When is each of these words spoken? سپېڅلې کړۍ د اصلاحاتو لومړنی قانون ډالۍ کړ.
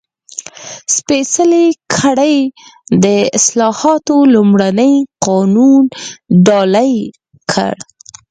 سپېڅلې 0.95 1.65
کړۍ 1.95 2.37
د 3.03 3.05
اصلاحاتو 3.37 4.15
لومړنی 4.33 4.93
قانون 5.25 5.83
ډالۍ 6.45 6.95
کړ. 7.51 7.75